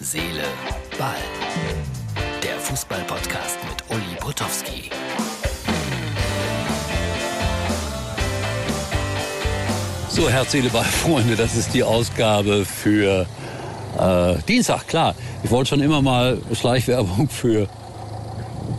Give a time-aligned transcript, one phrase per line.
[0.00, 0.44] Seele,
[0.96, 1.16] Ball.
[2.40, 4.90] Der Fußball-Podcast mit Uli Potowski.
[10.08, 13.26] So, Herz, Seele, Ball, Freunde, das ist die Ausgabe für
[13.98, 15.16] äh, Dienstag, klar.
[15.42, 17.68] Ich wollte schon immer mal Schleichwerbung für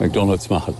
[0.00, 0.74] McDonalds machen.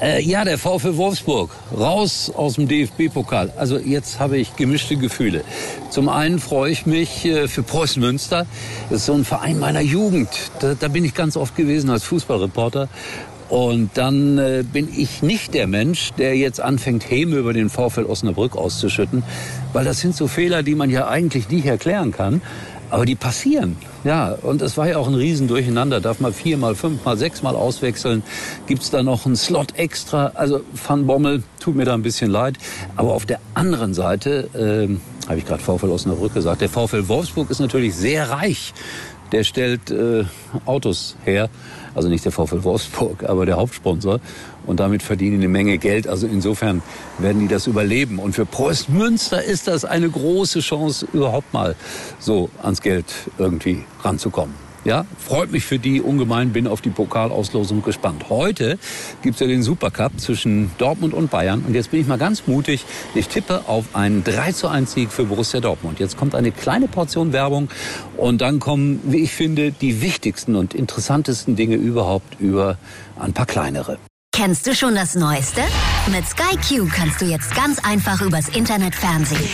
[0.00, 3.52] Äh, ja, der VfL Wolfsburg, raus aus dem DFB-Pokal.
[3.56, 5.44] Also jetzt habe ich gemischte Gefühle.
[5.90, 8.46] Zum einen freue ich mich äh, für Preußen Münster.
[8.90, 10.28] Das ist so ein Verein meiner Jugend.
[10.60, 12.88] Da, da bin ich ganz oft gewesen als Fußballreporter.
[13.48, 18.04] Und dann äh, bin ich nicht der Mensch, der jetzt anfängt, Häme über den VfL
[18.04, 19.22] Osnabrück auszuschütten,
[19.72, 22.40] weil das sind so Fehler, die man ja eigentlich nicht erklären kann.
[22.90, 23.76] Aber die passieren.
[24.04, 26.00] Ja, und es war ja auch ein Riesendurcheinander.
[26.00, 28.22] Darf man viermal, fünfmal, sechsmal auswechseln?
[28.66, 30.32] Gibt's da noch einen Slot extra?
[30.34, 32.56] Also Van Bommel tut mir da ein bisschen leid.
[32.96, 37.50] Aber auf der anderen Seite, äh, habe ich gerade VfL Osnabrück gesagt, der VfL Wolfsburg
[37.50, 38.74] ist natürlich sehr reich.
[39.34, 40.24] Der stellt äh,
[40.64, 41.50] Autos her
[41.94, 44.20] also nicht der VfL Wolfsburg, aber der Hauptsponsor.
[44.66, 46.08] Und damit verdienen die eine Menge Geld.
[46.08, 46.82] Also insofern
[47.18, 48.18] werden die das überleben.
[48.18, 51.76] Und für Preußen Münster ist das eine große Chance, überhaupt mal
[52.18, 53.06] so ans Geld
[53.38, 54.63] irgendwie ranzukommen.
[54.84, 58.26] Ja, freut mich für die ungemein, bin auf die Pokalauslosung gespannt.
[58.28, 58.78] Heute
[59.22, 61.64] gibt's ja den Supercup zwischen Dortmund und Bayern.
[61.66, 62.84] Und jetzt bin ich mal ganz mutig.
[63.14, 66.00] Ich tippe auf einen 3 zu 1 Sieg für Borussia Dortmund.
[66.00, 67.70] Jetzt kommt eine kleine Portion Werbung
[68.18, 72.76] und dann kommen, wie ich finde, die wichtigsten und interessantesten Dinge überhaupt über
[73.18, 73.96] ein paar kleinere.
[74.36, 75.62] Kennst du schon das Neueste?
[76.10, 79.48] Mit Sky Q kannst du jetzt ganz einfach übers Internet fernsehen.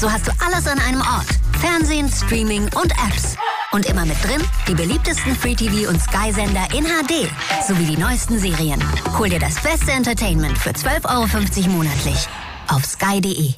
[0.00, 1.26] So hast du alles an einem Ort.
[1.60, 3.36] Fernsehen, Streaming und Apps.
[3.72, 7.28] Und immer mit drin die beliebtesten Free-TV- und Sky-Sender in HD
[7.66, 8.78] sowie die neuesten Serien.
[9.18, 12.28] Hol dir das beste Entertainment für 12,50 Euro monatlich
[12.68, 13.54] auf sky.de.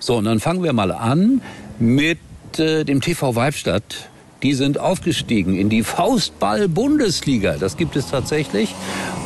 [0.00, 1.40] So, und dann fangen wir mal an
[1.78, 2.18] mit
[2.58, 4.08] äh, dem TV Weibstadt.
[4.42, 7.58] Die sind aufgestiegen in die Faustball-Bundesliga.
[7.58, 8.74] Das gibt es tatsächlich.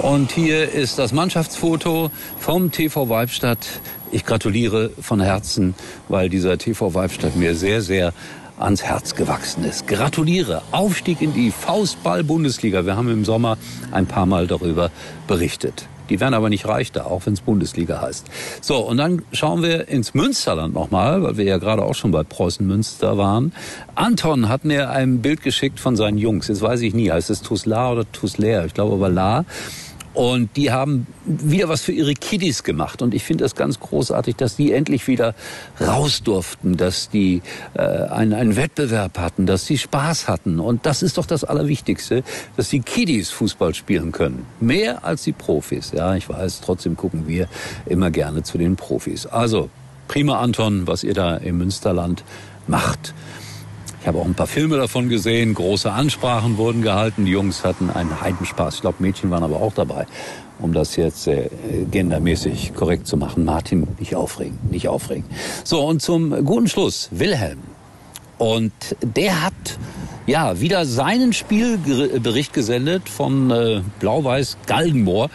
[0.02, 3.66] Und hier ist das Mannschaftsfoto vom TV Weibstadt.
[4.12, 5.74] Ich gratuliere von Herzen,
[6.08, 8.12] weil dieser TV Weibstadt mir sehr, sehr
[8.60, 9.86] ans Herz gewachsen ist.
[9.88, 10.62] Gratuliere.
[10.70, 12.86] Aufstieg in die Faustball-Bundesliga.
[12.86, 13.58] Wir haben im Sommer
[13.90, 14.90] ein paar Mal darüber
[15.26, 15.86] berichtet.
[16.10, 18.26] Die werden aber nicht reich auch wenn es Bundesliga heißt.
[18.60, 22.24] So, und dann schauen wir ins Münsterland nochmal, weil wir ja gerade auch schon bei
[22.24, 23.52] Preußen Münster waren.
[23.94, 26.48] Anton hat mir ein Bild geschickt von seinen Jungs.
[26.48, 28.66] Jetzt weiß ich nie, heißt es Tusla oder Tusler?
[28.66, 29.44] Ich glaube aber La.
[30.12, 33.00] Und die haben wieder was für ihre Kiddies gemacht.
[33.00, 35.34] Und ich finde das ganz großartig, dass die endlich wieder
[35.80, 37.42] raus durften, dass die
[37.74, 40.58] äh, einen, einen Wettbewerb hatten, dass sie Spaß hatten.
[40.58, 42.24] Und das ist doch das Allerwichtigste,
[42.56, 44.46] dass die Kiddies Fußball spielen können.
[44.60, 45.92] Mehr als die Profis.
[45.92, 47.48] Ja, ich weiß, trotzdem gucken wir
[47.86, 49.26] immer gerne zu den Profis.
[49.26, 49.70] Also,
[50.08, 52.24] prima Anton, was ihr da im Münsterland
[52.66, 53.14] macht.
[54.00, 57.90] Ich habe auch ein paar Filme davon gesehen, große Ansprachen wurden gehalten, die Jungs hatten
[57.90, 58.76] einen Heidenspaß.
[58.76, 60.06] Ich glaube, Mädchen waren aber auch dabei,
[60.58, 61.50] um das jetzt äh,
[61.90, 63.44] gendermäßig korrekt zu machen.
[63.44, 65.24] Martin, nicht aufregen, nicht aufregen.
[65.64, 67.58] So, und zum guten Schluss, Wilhelm.
[68.38, 68.72] Und
[69.02, 69.52] der hat
[70.26, 75.28] ja wieder seinen Spielbericht gesendet von äh, Blau-Weiß Galgenmoor.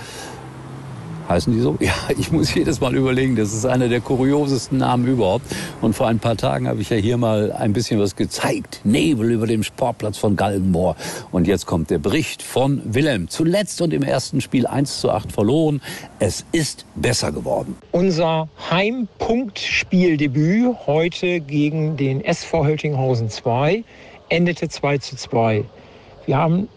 [1.28, 1.76] Heißen die so?
[1.86, 5.46] Ja, ich muss jedes Mal überlegen, das ist einer der kuriosesten Namen überhaupt.
[5.82, 8.82] Und vor ein paar Tagen habe ich ja hier mal ein bisschen was gezeigt.
[8.84, 10.96] Nebel über dem Sportplatz von Galgenmoor.
[11.32, 13.30] Und jetzt kommt der Bericht von Wilhelm.
[13.30, 15.82] Zuletzt und im ersten Spiel 1 zu 8 verloren.
[16.20, 17.78] Es ist besser geworden.
[17.92, 23.84] Unser Heimpunktspieldebüt heute gegen den SV Höltinghausen 2
[24.30, 25.66] endete 2 zu 2.
[26.26, 26.68] Wir haben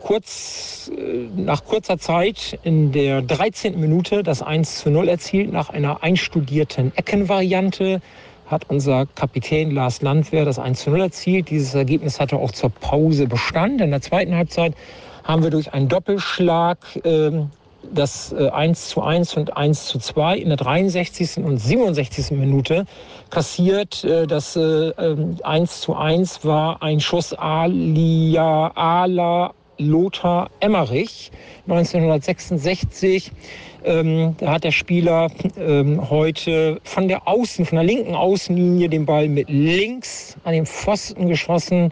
[0.00, 3.78] kurz, äh, nach kurzer Zeit in der 13.
[3.78, 8.00] Minute das 1 zu 0 erzielt, nach einer einstudierten Eckenvariante
[8.46, 11.50] hat unser Kapitän Lars Landwehr das 1 zu 0 erzielt.
[11.50, 13.80] Dieses Ergebnis hatte auch zur Pause Bestand.
[13.80, 14.74] In der zweiten Halbzeit
[15.22, 17.30] haben wir durch einen Doppelschlag äh,
[17.92, 21.38] das äh, 1 zu 1 und 1 zu 2 in der 63.
[21.38, 22.32] und 67.
[22.32, 22.84] Minute
[23.30, 24.04] kassiert.
[24.04, 31.30] Äh, das äh, 1 ähm, zu 1 war ein Schuss Alia Ala Lothar Emmerich
[31.66, 33.32] 1966.
[33.82, 39.06] Ähm, da hat der Spieler ähm, heute von der Außen, von der linken Außenlinie den
[39.06, 41.90] Ball mit links an den Pfosten geschossen,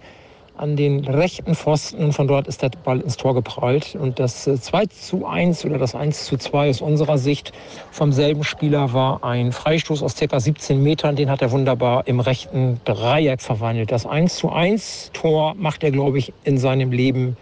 [0.58, 3.96] an den rechten Pfosten von dort ist der Ball ins Tor geprallt.
[3.98, 7.52] Und das 2 äh, zu 1 oder das 1 zu 2 aus unserer Sicht
[7.92, 10.40] vom selben Spieler war ein Freistoß aus ca.
[10.40, 11.16] 17 Metern.
[11.16, 13.92] Den hat er wunderbar im rechten Dreieck verwandelt.
[13.92, 17.36] Das 1 zu 1 Tor macht er, glaube ich, in seinem Leben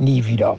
[0.00, 0.58] nie wieder.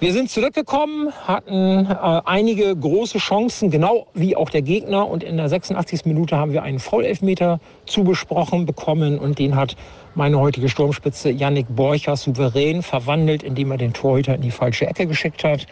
[0.00, 5.08] Wir sind zurückgekommen, hatten äh, einige große Chancen, genau wie auch der Gegner.
[5.08, 6.04] Und in der 86.
[6.04, 9.76] Minute haben wir einen Vollelfmeter zugesprochen bekommen und den hat
[10.14, 15.06] meine heutige Sturmspitze Yannick Borcher souverän verwandelt, indem er den Torhüter in die falsche Ecke
[15.06, 15.66] geschickt hat.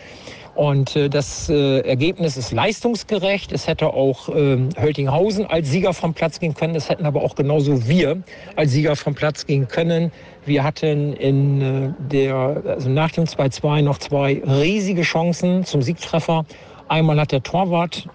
[0.55, 3.53] Und äh, das äh, Ergebnis ist leistungsgerecht.
[3.53, 6.75] Es hätte auch äh, Höltinghausen als Sieger vom Platz gehen können.
[6.75, 8.23] Es hätten aber auch genauso wir
[8.57, 10.13] als Sieger vom Platz gehen können.
[10.45, 16.45] Wir hatten in äh, der, also nach dem 2-2 noch zwei riesige Chancen zum Siegtreffer.
[16.89, 18.07] Einmal hat der Torwart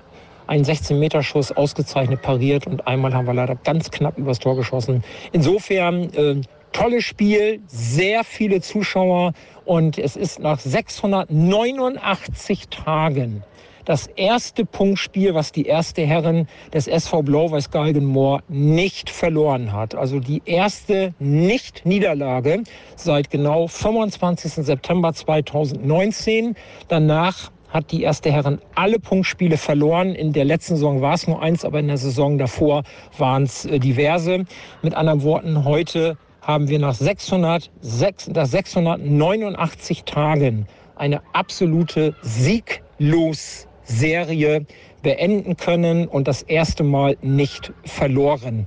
[0.48, 5.04] einen 16-Meter-Schuss ausgezeichnet pariert und einmal haben wir leider ganz knapp übers Tor geschossen.
[5.32, 6.42] Insofern äh,
[6.72, 9.34] tolles Spiel, sehr viele Zuschauer
[9.66, 13.44] und es ist nach 689 Tagen
[13.88, 19.96] das erste Punktspiel, was die erste Herren des SV Blau-Weiß Galgenmoor nicht verloren hat.
[19.96, 22.64] Also die erste Nicht-Niederlage
[22.98, 24.66] seit genau 25.
[24.66, 26.56] September 2019.
[26.90, 30.14] Danach hat die erste Herren alle Punktspiele verloren.
[30.16, 32.84] In der letzten Saison war es nur eins, aber in der Saison davor
[33.18, 34.46] waren es äh, diverse.
[34.82, 40.66] Mit anderen Worten, heute haben wir nach 600, 6, nach 689 Tagen
[40.96, 44.66] eine absolute Sieglos-Serie
[45.04, 48.66] beenden können und das erste Mal nicht verloren.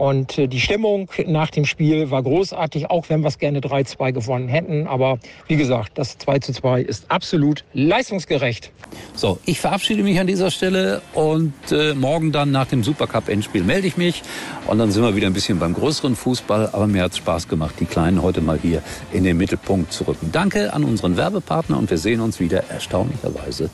[0.00, 4.12] Und äh, die Stimmung nach dem Spiel war großartig, auch wenn wir es gerne 3-2
[4.12, 4.86] gewonnen hätten.
[4.86, 8.72] Aber wie gesagt, das 2-2 ist absolut leistungsgerecht.
[9.14, 13.88] So, ich verabschiede mich an dieser Stelle und äh, morgen dann nach dem Supercup-Endspiel melde
[13.88, 14.22] ich mich.
[14.66, 16.70] Und dann sind wir wieder ein bisschen beim größeren Fußball.
[16.72, 18.82] Aber mir hat es Spaß gemacht, die Kleinen heute mal hier
[19.12, 20.30] in den Mittelpunkt zu rücken.
[20.32, 23.68] Danke an unseren Werbepartner und wir sehen uns wieder erstaunlicherweise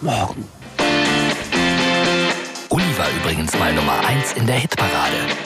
[0.00, 0.46] morgen.
[2.70, 5.45] Uli war übrigens mal Nummer 1 in der Hitparade.